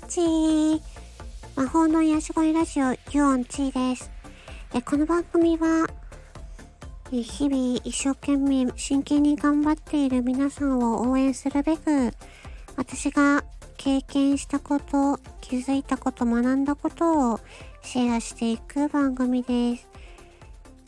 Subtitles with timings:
[0.00, 0.82] ち。
[1.56, 4.10] 魔法の癒し声ラジオ、ユオンチーです。
[4.74, 5.86] えこの番組は、
[7.10, 12.12] 日々一生懸命真剣に頑張っている皆さんを応援するべく、
[12.76, 13.44] 私が
[13.76, 17.40] 経験したこと、気づいたこと、学んだことを
[17.82, 19.88] シェアしていく番組です。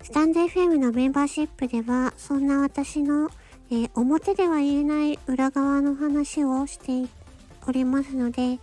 [0.03, 3.31] スタンド FM のメンバーシップでは、そんな私の、
[3.71, 7.09] え表では言えない裏側の話をして
[7.67, 8.59] おりますので、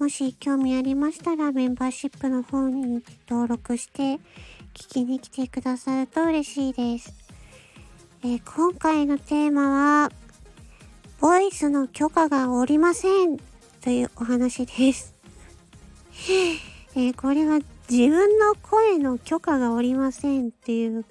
[0.00, 4.14] もし興味ありましたらメンバーシップの方に登録して
[4.72, 7.12] 聞きに来てくださると嬉しいです。
[8.24, 10.10] えー、今回のテーマは、
[11.20, 13.36] ボイスの許可がおりません
[13.82, 15.14] というお話です。
[16.96, 17.58] えー、これは
[17.90, 21.04] 自分の声の許可がおりませんっていう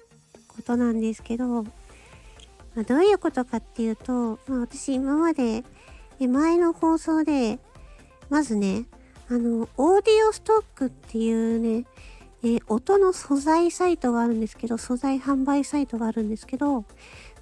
[0.48, 1.70] ことなんですけど、ま
[2.78, 5.62] あ、どういうことかっていうと、まあ、私今まで
[6.18, 7.60] 前の放送で、
[8.30, 8.86] まずね、
[9.28, 11.84] あの、オーディオストックっていうね、
[12.42, 16.84] えー、音の素材サイトがあるんですけど、素材販売サイトがあるんですけど、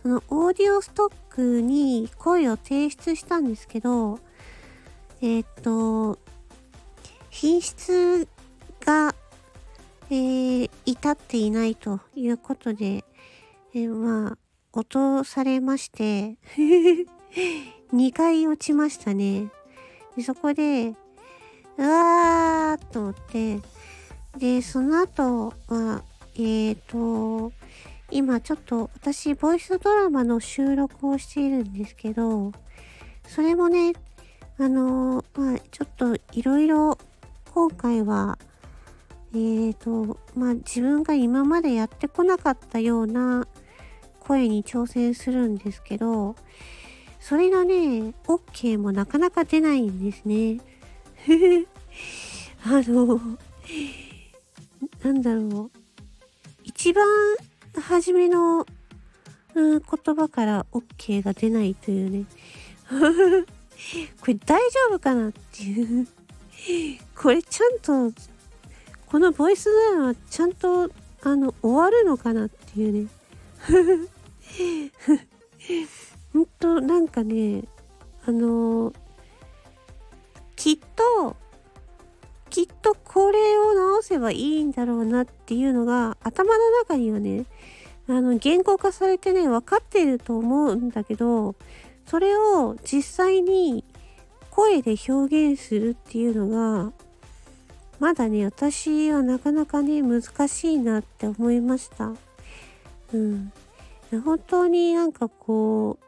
[0.03, 4.19] そのオーディオストックに声を提出したんですけど、
[5.21, 6.19] えー、っと、
[7.31, 8.27] 品質
[8.85, 9.15] が、
[10.11, 13.05] えー、至っていないということで、
[13.75, 14.39] えー、まあ、
[14.73, 16.37] 落とされまして
[17.93, 19.51] 2回落ちましたね。
[20.19, 23.61] でそこで、うわーと思って、
[24.37, 26.03] で、その後は、
[26.35, 27.53] えっ、ー、と、
[28.11, 32.51] 今ちょっと私、ボイスドラマの収録をしているんですけど、
[33.29, 33.93] それもね、
[34.59, 36.99] あのまあ、ちょっといろいろ
[37.55, 38.39] 今回は、
[39.33, 43.47] えっ、ー、と、まあ、自分が今までやってこなかったような
[44.19, 46.35] 声に挑戦するんですけど、
[47.21, 50.61] それがね、OK もなかなか出ないんですね。
[52.65, 53.21] あの、
[55.03, 55.79] なんだろう。
[56.65, 57.07] 一番
[57.81, 58.67] 初めの、
[59.55, 62.25] うん、言葉から OK が出ないというね。
[64.21, 66.07] これ大丈夫かなっていう。
[67.15, 68.13] これちゃんと、
[69.07, 70.91] このボイスドラマちゃんと、
[71.23, 73.09] あの、終わるのかなっていうね。
[76.33, 77.65] ほんとなんかね
[78.27, 78.95] あのー、
[80.57, 81.37] きっと
[82.51, 87.45] きっとこれを直せばいいんだろうなっていうのが頭の中にはね
[88.09, 91.55] あの言語化されてね分かってると思うんだけど
[92.07, 93.85] それを実際に
[94.51, 96.93] 声で表現するっていうのが
[98.01, 102.13] まだね私はなかなかね難しいなって思いました。
[103.13, 103.53] うん。
[104.25, 106.08] 本当になんかこう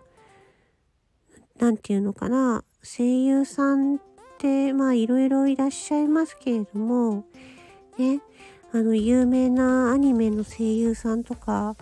[1.60, 3.98] 何て言うのかな声優さんっ
[4.38, 7.24] てまあいろいろいらっしゃいますけれども
[7.98, 8.22] ね
[8.72, 11.76] あの有名なアニメの声優さんとか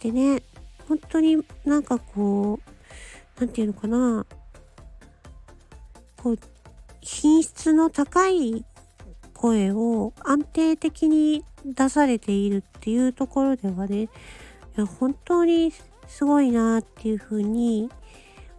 [0.00, 0.42] でね
[0.88, 2.70] 本当になんかこう
[3.38, 4.26] 何て言うのかな
[6.16, 6.38] こう
[7.02, 8.64] 品質の高い
[9.34, 14.08] 声を安定的に出されているっていうところではね
[14.98, 15.70] 本当に
[16.08, 17.90] すごいなっていうふうに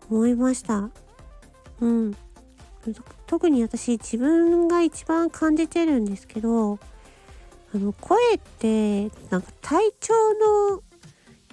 [0.09, 0.90] 思いました。
[1.81, 2.16] うん。
[3.25, 6.79] 特に私自分が一番感じてるんですけど、
[7.73, 10.13] あの声ってなんか体調
[10.73, 10.81] の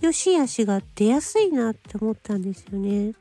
[0.01, 3.15] 良し悪しが出やすいなって思ったんですよね。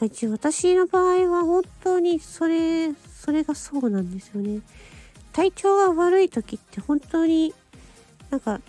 [0.00, 4.60] 一応私の場合は本当にそれ、それがそうなんですよね。
[5.32, 7.54] 体調が悪い時って本当に
[8.30, 8.60] なんか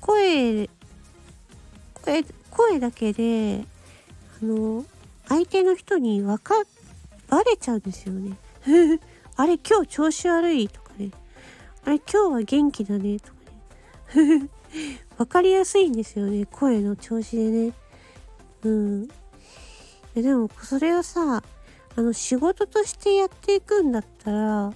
[0.00, 0.68] 声、
[2.02, 3.64] 声、声だけで、
[4.42, 4.84] あの、
[5.32, 6.54] 相手の人にわか、
[7.28, 8.36] バレちゃうんですよね。
[9.34, 11.10] あれ今日調子悪いとかね。
[11.86, 14.50] あれ今日は元気だねとかね。
[15.16, 16.44] わかりやすいんですよね。
[16.44, 17.72] 声の調子でね。
[18.64, 19.08] うん。
[20.14, 21.42] でもそれはさ、
[21.96, 24.74] あの仕事としてやっていくんだったら、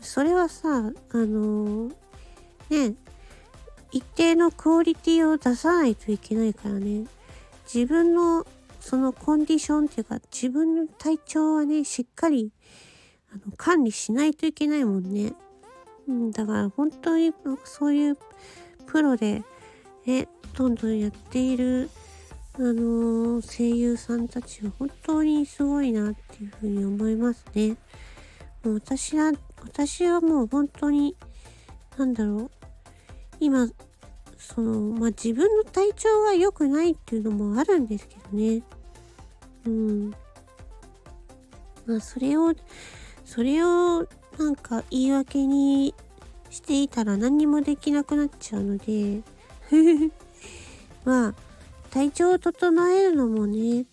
[0.00, 1.94] それはさ、あのー、
[2.70, 2.94] ね、
[3.90, 7.04] 一定のクオリティを出さないといけないからね。
[7.66, 8.46] 自分の
[8.82, 12.52] そのコンディションっていうか自分の体調はねしっかり
[13.32, 15.32] あの管理しないといけないもんね。
[16.08, 17.32] うん、だから本当に
[17.64, 18.18] そういう
[18.86, 19.42] プロで
[20.04, 21.88] ねどんどんやっている
[22.58, 27.78] あの、声優さんたちは本当にすごいなっていうふうに思いますね。
[28.62, 29.32] もう私は、
[29.62, 31.16] 私はもう本当に、
[31.96, 32.50] なんだろう。
[33.40, 33.68] 今、
[34.42, 38.62] その、まあ、自分の体調が良くないっていうのもあるんですけどね。
[39.66, 40.10] うん。
[41.86, 42.52] まあ、それを、
[43.24, 44.06] それを
[44.38, 45.94] なんか言い訳に
[46.50, 49.22] していたら何にもできなくなっちゃうので
[51.04, 51.34] まあ
[51.90, 53.86] 体調を整えるのもね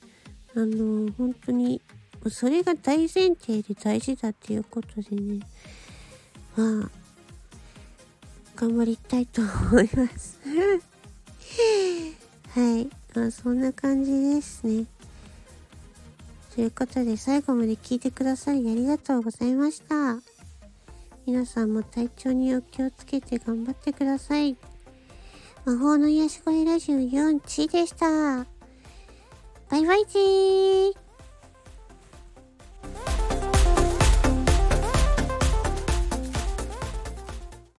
[0.56, 1.82] あの本当に
[2.30, 5.40] それが大前提で大事だっていうことでね
[6.56, 6.92] まあ
[8.60, 10.38] 頑張りたいと思います
[12.50, 14.86] はいまあそんな感じですね
[16.54, 20.20] ということで最後まで聞いてくださりありがとうございました。
[21.26, 24.58] 皆さんも体調にお気をつけて頑張ってください。
[25.64, 28.46] 魔法の癒し声ラジオ4チでした。
[29.70, 31.09] バイバイチー